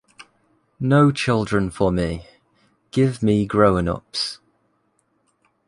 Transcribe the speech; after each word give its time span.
No 0.79 1.11
children 1.11 1.69
for 1.69 1.91
me. 1.91 2.25
Give 2.89 3.21
me 3.21 3.45
grown-ups. 3.45 4.39